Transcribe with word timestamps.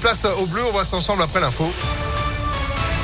Place 0.00 0.24
au 0.26 0.46
bleu, 0.46 0.62
on 0.64 0.70
voit 0.70 0.94
ensemble 0.94 1.22
après 1.22 1.40
l'info. 1.40 1.68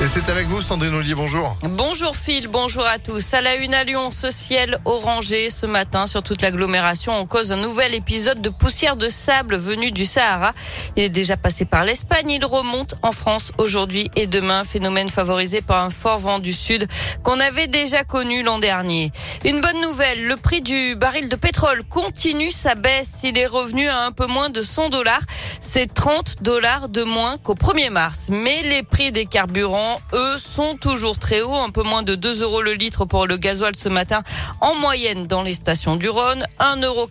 Et 0.00 0.06
c'est 0.06 0.28
avec 0.28 0.46
vous, 0.46 0.60
Sandrine 0.60 0.94
Ollier, 0.94 1.14
bonjour. 1.14 1.56
Bonjour 1.62 2.16
Phil, 2.16 2.46
bonjour 2.46 2.84
à 2.84 2.98
tous. 2.98 3.32
À 3.32 3.40
la 3.40 3.54
une 3.54 3.74
à 3.74 3.84
Lyon, 3.84 4.10
ce 4.10 4.30
ciel 4.30 4.78
orangé 4.84 5.50
ce 5.50 5.66
matin 5.66 6.06
sur 6.06 6.22
toute 6.22 6.42
l'agglomération 6.42 7.12
en 7.12 7.26
cause 7.26 7.48
d'un 7.48 7.56
nouvel 7.56 7.94
épisode 7.94 8.40
de 8.40 8.48
poussière 8.48 8.96
de 8.96 9.08
sable 9.08 9.56
venu 9.56 9.92
du 9.92 10.04
Sahara. 10.04 10.52
Il 10.96 11.04
est 11.04 11.08
déjà 11.08 11.36
passé 11.36 11.64
par 11.64 11.84
l'Espagne, 11.84 12.30
il 12.30 12.44
remonte 12.44 12.94
en 13.02 13.12
France 13.12 13.52
aujourd'hui 13.58 14.10
et 14.14 14.26
demain, 14.26 14.62
phénomène 14.62 15.08
favorisé 15.08 15.62
par 15.62 15.82
un 15.82 15.90
fort 15.90 16.18
vent 16.18 16.38
du 16.38 16.52
sud 16.52 16.86
qu'on 17.22 17.40
avait 17.40 17.68
déjà 17.68 18.04
connu 18.04 18.42
l'an 18.42 18.58
dernier. 18.58 19.10
Une 19.44 19.60
bonne 19.60 19.80
nouvelle, 19.80 20.26
le 20.26 20.36
prix 20.36 20.60
du 20.60 20.96
baril 20.96 21.28
de 21.28 21.36
pétrole 21.36 21.82
continue 21.84 22.50
sa 22.50 22.74
baisse. 22.74 23.20
Il 23.22 23.38
est 23.38 23.46
revenu 23.46 23.88
à 23.88 24.00
un 24.00 24.12
peu 24.12 24.26
moins 24.26 24.50
de 24.50 24.62
100 24.62 24.90
dollars. 24.90 25.22
C'est 25.66 25.92
30 25.92 26.42
dollars 26.42 26.90
de 26.90 27.02
moins 27.04 27.36
qu'au 27.42 27.54
1er 27.54 27.88
mars. 27.88 28.28
Mais 28.30 28.62
les 28.64 28.82
prix 28.82 29.12
des 29.12 29.24
carburants, 29.24 29.98
eux, 30.12 30.36
sont 30.36 30.76
toujours 30.76 31.18
très 31.18 31.40
hauts. 31.40 31.54
Un 31.54 31.70
peu 31.70 31.82
moins 31.82 32.02
de 32.02 32.14
2 32.14 32.42
euros 32.42 32.60
le 32.60 32.74
litre 32.74 33.06
pour 33.06 33.26
le 33.26 33.38
gasoil 33.38 33.74
ce 33.74 33.88
matin 33.88 34.22
en 34.60 34.74
moyenne 34.74 35.26
dans 35.26 35.42
les 35.42 35.54
stations 35.54 35.96
du 35.96 36.10
Rhône. 36.10 36.44
1,87 36.60 36.84
euro 36.84 37.08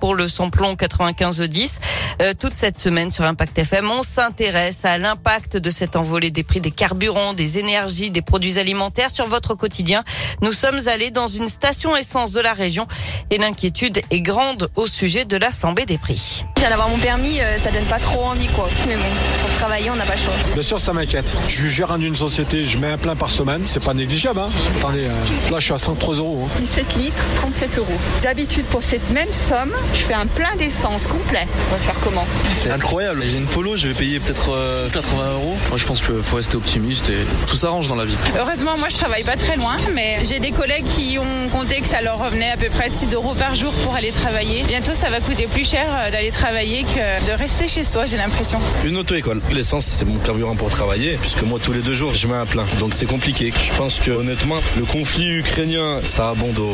pour 0.00 0.16
le 0.16 0.26
samplon 0.26 0.74
95-10. 0.74 1.78
Euh, 2.20 2.34
toute 2.38 2.54
cette 2.56 2.78
semaine 2.78 3.10
sur 3.10 3.24
Impact 3.24 3.58
FM, 3.58 3.90
on 3.90 4.02
s'intéresse 4.02 4.84
à 4.84 4.98
l'impact 4.98 5.56
de 5.56 5.70
cette 5.70 5.96
envolée 5.96 6.30
des 6.30 6.42
prix 6.42 6.60
des 6.60 6.70
carburants, 6.70 7.32
des 7.32 7.58
énergies, 7.58 8.10
des 8.10 8.22
produits 8.22 8.58
alimentaires 8.58 9.10
sur 9.10 9.28
votre 9.28 9.54
quotidien. 9.54 10.04
Nous 10.40 10.52
sommes 10.52 10.88
allés 10.88 11.10
dans 11.10 11.26
une 11.26 11.48
station 11.48 11.96
essence 11.96 12.32
de 12.32 12.40
la 12.40 12.52
région 12.52 12.86
et 13.30 13.38
l'inquiétude 13.38 14.00
est 14.10 14.20
grande 14.20 14.70
au 14.76 14.86
sujet 14.86 15.24
de 15.24 15.36
la 15.36 15.50
flambée 15.50 15.86
des 15.86 15.98
prix. 15.98 16.44
J'ai 16.58 16.68
d'avoir 16.68 16.88
mon 16.88 16.98
permis, 16.98 17.40
euh, 17.40 17.58
ça 17.58 17.70
donne 17.70 17.84
pas 17.84 17.98
trop 17.98 18.24
envie 18.24 18.48
quoi. 18.48 18.68
Mais 18.86 18.94
bon, 18.96 19.02
pour 19.40 19.50
travailler, 19.52 19.90
on 19.90 19.96
n'a 19.96 20.04
pas 20.04 20.14
le 20.14 20.20
choix. 20.20 20.34
Bien 20.52 20.62
sûr, 20.62 20.80
ça 20.80 20.92
m'inquiète. 20.92 21.36
Je 21.48 21.52
suis 21.52 21.70
gérant 21.70 21.98
d'une 21.98 22.14
société, 22.16 22.66
je 22.66 22.78
mets 22.78 22.92
un 22.92 22.98
plein 22.98 23.16
par 23.16 23.30
semaine, 23.30 23.62
c'est 23.64 23.82
pas 23.82 23.94
négligeable. 23.94 24.40
Hein. 24.40 24.48
Attendez, 24.78 25.06
euh, 25.06 25.50
là 25.50 25.58
je 25.58 25.64
suis 25.64 25.74
à 25.74 25.78
103 25.78 26.16
euros. 26.16 26.46
Hein. 26.46 26.60
17 26.60 26.96
litres, 26.96 27.24
37 27.36 27.78
euros. 27.78 27.98
D'habitude, 28.22 28.64
pour 28.66 28.82
cette 28.82 29.08
même 29.10 29.32
somme, 29.32 29.72
je 29.92 29.98
fais 29.98 30.14
un 30.14 30.26
plein 30.26 30.54
d'essence 30.56 31.06
complet. 31.06 31.46
On 31.70 31.74
va 31.74 31.78
faire 31.78 31.98
comment 32.02 32.26
C'est 32.50 32.70
incroyable. 32.70 33.22
J'ai 33.24 33.38
une 33.38 33.46
polo, 33.46 33.76
je 33.76 33.88
vais 33.88 33.94
payer 33.94 34.20
peut-être 34.20 34.50
80 34.92 35.32
euros. 35.34 35.56
Moi, 35.68 35.78
je 35.78 35.86
pense 35.86 36.00
qu'il 36.00 36.22
faut 36.22 36.36
rester 36.36 36.56
optimiste 36.56 37.08
et 37.08 37.26
tout 37.46 37.56
s'arrange 37.56 37.88
dans 37.88 37.96
la 37.96 38.04
vie. 38.04 38.16
Heureusement, 38.38 38.76
moi 38.78 38.88
je 38.90 38.96
travaille 38.96 39.24
pas 39.24 39.36
très 39.36 39.56
loin, 39.56 39.76
mais 39.94 40.16
j'ai 40.24 40.40
des 40.40 40.50
collègues 40.50 40.84
qui 40.84 41.18
ont 41.18 41.48
compté 41.50 41.80
que 41.80 41.88
ça 41.88 42.00
leur 42.00 42.18
revenait 42.18 42.50
à 42.50 42.56
peu 42.56 42.68
près 42.68 42.90
6 42.90 43.14
euros 43.14 43.34
par 43.34 43.54
jour 43.54 43.72
pour 43.84 43.94
aller 43.94 44.10
travailler. 44.10 44.62
Bientôt, 44.64 44.94
ça 44.94 45.10
va 45.10 45.20
coûter 45.20 45.46
plus 45.46 45.68
cher 45.68 45.86
euh, 45.88 46.10
d'aller 46.10 46.30
travailler 46.30 46.84
que 46.84 47.26
de 47.26 47.32
rester 47.32 47.68
chez 47.68 47.84
soi, 47.84 48.06
j'ai 48.06 48.16
l'impression. 48.16 48.60
Une 48.84 48.96
auto-école. 48.96 49.40
L'essence, 49.52 49.84
c'est 49.84 50.04
mon 50.04 50.18
carburant 50.18 50.56
pour 50.56 50.70
travailler, 50.70 51.16
puisque 51.20 51.42
moi, 51.42 51.58
tous 51.62 51.72
les 51.72 51.82
deux 51.82 51.94
jours, 51.94 52.14
je 52.14 52.26
mets 52.26 52.36
un 52.36 52.46
plein. 52.46 52.66
Donc 52.78 52.94
c'est 52.94 53.06
compliqué. 53.06 53.52
Je 53.56 53.72
pense 53.74 54.00
que 54.00 54.10
honnêtement, 54.10 54.60
le 54.76 54.84
conflit 54.84 55.28
ukrainien, 55.28 56.00
ça 56.04 56.30
a 56.30 56.34
bon 56.34 56.52
dos. 56.52 56.72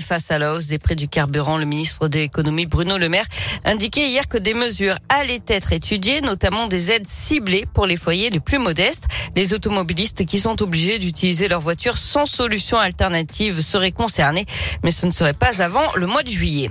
Face 0.00 0.30
à 0.30 0.38
la 0.38 0.54
hausse 0.54 0.66
des 0.66 0.78
prix 0.78 0.96
du 0.96 1.08
carburant, 1.08 1.58
le 1.58 1.66
ministre 1.66 2.08
de 2.08 2.18
l'économie 2.18 2.64
Bruno 2.64 2.96
Le 2.96 3.10
Maire 3.10 3.26
indiquait 3.66 4.08
hier 4.08 4.26
que 4.26 4.38
des 4.38 4.54
mesures 4.54 4.96
allaient 5.10 5.42
être 5.46 5.74
étudiées, 5.74 6.22
notamment 6.22 6.66
des 6.66 6.90
aides 6.90 7.06
ciblées 7.06 7.66
pour 7.74 7.84
les 7.84 7.96
foyers 7.96 8.30
les 8.30 8.40
plus 8.40 8.58
modestes. 8.58 9.04
Les 9.36 9.52
automobilistes 9.52 10.24
qui 10.24 10.38
sont 10.38 10.62
obligés 10.62 10.98
d'utiliser 10.98 11.48
leur 11.48 11.60
voiture 11.60 11.98
sans 11.98 12.24
solution 12.24 12.78
alternative 12.78 13.60
seraient 13.60 13.92
concernés, 13.92 14.46
mais 14.82 14.90
ce 14.90 15.04
ne 15.04 15.10
serait 15.10 15.34
pas 15.34 15.60
avant 15.62 15.92
le 15.96 16.06
mois 16.06 16.22
de 16.22 16.30
juillet. 16.30 16.70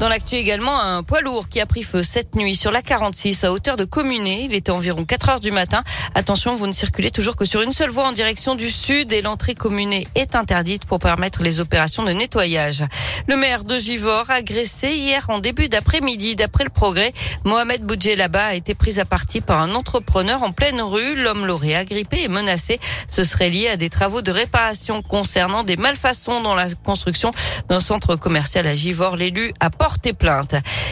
Dans 0.00 0.08
l'actu 0.08 0.34
également, 0.34 0.80
un 0.80 1.04
poids 1.04 1.20
lourd 1.20 1.48
qui 1.48 1.60
a 1.60 1.66
pris 1.66 1.84
feu 1.84 2.02
cette 2.02 2.34
nuit 2.34 2.56
sur 2.56 2.72
la 2.72 2.82
46 2.82 3.44
à 3.44 3.52
hauteur 3.52 3.76
de 3.76 3.84
Communé. 3.84 4.42
Il 4.42 4.52
était 4.52 4.72
environ 4.72 5.04
4 5.04 5.28
heures 5.28 5.40
du 5.40 5.52
matin. 5.52 5.84
Attention, 6.16 6.56
vous 6.56 6.66
ne 6.66 6.72
circulez 6.72 7.12
toujours 7.12 7.36
que 7.36 7.44
sur 7.44 7.62
une 7.62 7.70
seule 7.70 7.90
voie 7.90 8.08
en 8.08 8.12
direction 8.12 8.56
du 8.56 8.70
sud 8.70 9.12
et 9.12 9.22
l'entrée 9.22 9.54
Communé 9.54 10.08
est 10.16 10.34
interdite 10.34 10.84
pour 10.84 10.98
permettre 10.98 11.44
les 11.44 11.60
opérations 11.60 12.02
de 12.02 12.10
nettoyage. 12.10 12.82
Le 13.28 13.36
maire 13.36 13.62
de 13.62 13.78
Givor, 13.78 14.28
agressé 14.30 14.94
hier 14.94 15.24
en 15.28 15.38
début 15.38 15.68
d'après-midi, 15.68 16.34
d'après 16.34 16.64
le 16.64 16.70
progrès, 16.70 17.12
Mohamed 17.44 17.82
Boudjelaba 17.82 18.46
a 18.46 18.54
été 18.54 18.74
pris 18.74 18.98
à 18.98 19.04
partie 19.04 19.40
par 19.40 19.60
un 19.60 19.76
entrepreneur 19.76 20.42
en 20.42 20.50
pleine 20.50 20.82
rue. 20.82 21.14
L'homme 21.14 21.46
l'aurait 21.46 21.76
agrippé 21.76 22.24
et 22.24 22.28
menacé. 22.28 22.80
Ce 23.08 23.22
serait 23.22 23.48
lié 23.48 23.68
à 23.68 23.76
des 23.76 23.90
travaux 23.90 24.22
de 24.22 24.32
réparation 24.32 25.02
concernant 25.02 25.62
des 25.62 25.76
malfaçons 25.76 26.40
dans 26.40 26.56
la 26.56 26.66
construction 26.74 27.32
d'un 27.68 27.80
centre 27.80 28.16
commercial 28.16 28.66
à 28.66 28.74
Givor. 28.74 29.16
L'élu 29.16 29.54
a 29.60 29.70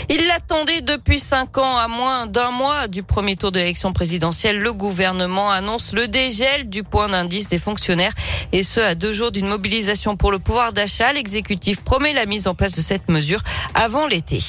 Il 0.08 0.26
l'attendait 0.26 0.82
depuis 0.82 1.18
cinq 1.18 1.56
ans, 1.56 1.78
à 1.78 1.88
moins 1.88 2.26
d'un 2.26 2.50
mois 2.50 2.88
du 2.88 3.02
premier 3.02 3.36
tour 3.36 3.50
de 3.50 3.58
l'élection 3.58 3.92
présidentielle. 3.92 4.58
Le 4.58 4.72
gouvernement 4.72 5.50
annonce 5.50 5.92
le 5.92 6.08
dégel 6.08 6.68
du 6.68 6.82
point 6.82 7.08
d'indice 7.08 7.48
des 7.48 7.58
fonctionnaires 7.58 8.12
et 8.52 8.62
ce 8.62 8.80
à 8.80 8.94
deux 8.94 9.12
jours 9.12 9.32
d'une 9.32 9.46
mobilisation 9.46 10.16
pour 10.16 10.30
le 10.30 10.38
pouvoir 10.38 10.72
d'achat. 10.72 11.12
L'exécutif 11.12 11.80
promet 11.80 12.12
la 12.12 12.26
mise 12.26 12.46
en 12.46 12.54
place 12.54 12.72
de 12.72 12.82
cette 12.82 13.08
mesure 13.08 13.40
avant 13.74 14.06
l'été. 14.06 14.40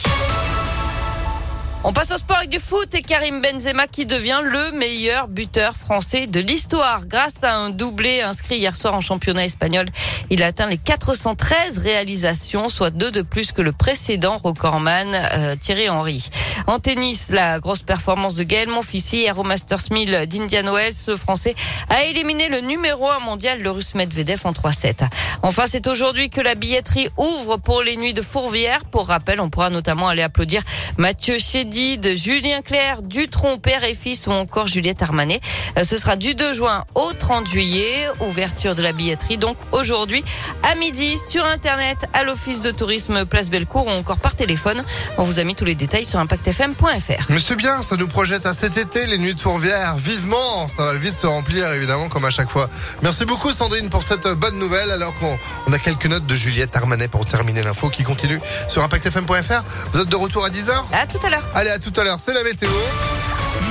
On 1.86 1.92
passe 1.92 2.12
au 2.12 2.18
sport 2.18 2.38
avec 2.38 2.50
du 2.50 2.60
foot 2.60 2.96
et 2.96 3.02
Karim 3.02 3.42
Benzema 3.42 3.88
qui 3.88 4.06
devient 4.06 4.40
le 4.42 4.72
meilleur 4.72 5.28
buteur 5.28 5.76
français 5.76 6.28
de 6.28 6.40
l'histoire 6.40 7.06
grâce 7.06 7.44
à 7.44 7.54
un 7.56 7.72
doublé 7.72 8.22
inscrit 8.22 8.56
hier 8.56 8.74
soir 8.74 8.96
en 8.96 9.02
championnat 9.02 9.44
espagnol. 9.44 9.88
Il 10.30 10.44
a 10.44 10.46
atteint 10.46 10.70
les 10.70 10.78
413 10.78 11.80
réalisations, 11.80 12.70
soit 12.70 12.90
deux 12.90 13.12
de 13.12 13.22
plus 13.22 13.52
que 13.52 13.62
le 13.62 13.74
précédent 13.74 14.40
recordman 14.42 15.08
euh, 15.14 15.56
Thierry 15.58 15.90
Henry. 15.90 16.30
En 16.68 16.80
tennis, 16.80 17.28
la 17.30 17.60
grosse 17.60 17.82
performance 17.82 18.36
de 18.36 18.44
Gaël 18.44 18.70
Monfils 18.70 19.04
hier 19.12 19.38
au 19.38 19.44
Masters 19.44 19.92
1000 19.92 20.26
d'Indian 20.28 20.74
Wells, 20.74 20.94
ce 20.94 21.18
Français 21.18 21.54
a 21.90 22.06
éliminé 22.06 22.48
le 22.48 22.62
numéro 22.62 23.10
1 23.10 23.20
mondial, 23.20 23.62
le 23.62 23.72
Russe 23.72 23.94
Medvedev 23.94 24.40
en 24.46 24.54
3-7. 24.54 25.06
Enfin, 25.42 25.66
c'est 25.68 25.88
aujourd'hui 25.88 26.30
que 26.30 26.40
la 26.40 26.56
billetterie 26.56 27.10
ouvre 27.18 27.58
pour 27.58 27.84
les 27.84 27.98
nuits 27.98 28.14
de 28.14 28.22
Fourvière. 28.22 28.86
Pour 28.86 29.08
rappel, 29.08 29.42
on 29.42 29.50
pourra 29.50 29.70
notamment 29.70 30.08
aller 30.08 30.22
applaudir 30.22 30.62
Mathieu 30.98 31.38
Chédid, 31.74 32.16
Julien 32.16 32.62
Clerc, 32.62 33.02
Dutron, 33.02 33.58
père 33.58 33.84
et 33.84 33.96
fils 33.96 34.28
ou 34.28 34.32
encore 34.32 34.68
Juliette 34.68 35.02
Armanet. 35.02 35.42
Euh, 35.80 35.84
ce 35.84 35.98
sera 35.98 36.16
du 36.16 36.36
2 36.36 36.54
juin 36.54 36.84
au 36.94 37.12
30 37.14 37.48
juillet. 37.48 38.08
Ouverture 38.20 38.76
de 38.76 38.84
la 38.84 38.92
billetterie 38.92 39.38
donc 39.38 39.58
aujourd'hui 39.72 40.24
à 40.62 40.76
midi 40.76 41.18
sur 41.18 41.44
Internet 41.44 41.98
à 42.14 42.24
l'Office 42.24 42.62
de 42.62 42.70
tourisme 42.70 43.26
Place 43.26 43.50
Bellecour 43.50 43.88
ou 43.88 43.90
encore 43.90 44.20
par 44.20 44.36
téléphone. 44.36 44.84
On 45.18 45.24
vous 45.24 45.40
a 45.40 45.44
mis 45.44 45.56
tous 45.56 45.66
les 45.66 45.74
détails 45.74 46.06
sur 46.06 46.20
impactfm.fr. 46.20 47.26
Mais 47.30 47.40
c'est 47.40 47.56
bien, 47.56 47.82
ça 47.82 47.96
nous 47.96 48.08
projette 48.08 48.46
à 48.46 48.54
cet 48.54 48.78
été 48.78 49.08
les 49.08 49.18
nuits 49.18 49.34
de 49.34 49.42
Fourvière. 49.42 49.98
Vivement, 49.98 50.68
ça 50.68 50.86
va 50.86 50.94
vite 50.94 51.18
se 51.18 51.26
remplir 51.26 51.72
évidemment 51.74 52.08
comme 52.08 52.26
à 52.26 52.30
chaque 52.30 52.52
fois. 52.52 52.70
Merci 53.02 53.26
beaucoup 53.26 53.50
Sandrine 53.50 53.90
pour 53.90 54.04
cette 54.04 54.28
bonne 54.28 54.60
nouvelle 54.60 54.92
alors 54.92 55.16
qu'on 55.16 55.40
on 55.66 55.74
a 55.74 55.80
quelques 55.80 56.06
notes 56.06 56.28
de 56.28 56.36
Juliette 56.36 56.76
Armanet 56.76 57.08
pour 57.08 57.26
terminer 57.26 57.64
l'info 57.64 57.90
qui 57.90 58.04
continue 58.04 58.40
sur 58.68 58.84
impactfm.fr. 58.84 59.64
Vous 59.94 60.02
êtes 60.02 60.10
de 60.10 60.16
retour 60.16 60.46
à 60.46 60.50
10h 60.50 60.72
À 60.92 61.08
tout 61.08 61.26
à 61.26 61.32
l'heure. 61.32 61.50
Allez, 61.64 61.72
à 61.72 61.80
tout 61.80 61.98
à 61.98 62.04
l'heure, 62.04 62.20
c'est 62.20 62.34
la 62.34 62.44
météo. 62.44 62.68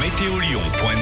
Météolion.net 0.01 0.93